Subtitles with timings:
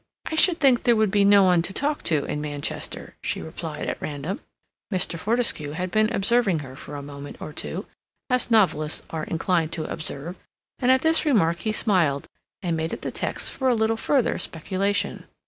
[0.25, 3.87] "I should think there would be no one to talk to in Manchester," she replied
[3.87, 4.39] at random.
[4.91, 5.15] Mr.
[5.19, 7.85] Fortescue had been observing her for a moment or two,
[8.27, 10.37] as novelists are inclined to observe,
[10.79, 12.27] and at this remark he smiled,
[12.63, 15.27] and made it the text for a little further speculation.